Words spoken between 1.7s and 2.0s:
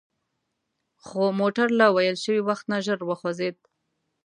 له